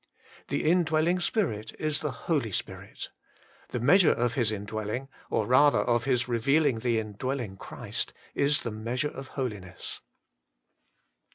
[0.47, 3.09] The Indwelling Spirit is the Holy Spirit.
[3.69, 8.71] The measure of His indwelling, or rather of His revealing the Indwelling Christ, is the
[8.71, 10.01] measure of holiness.